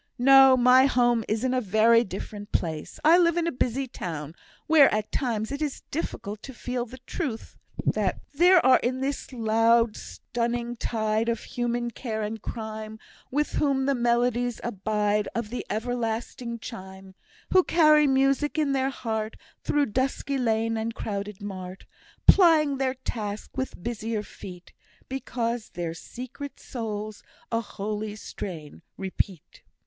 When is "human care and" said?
11.43-12.41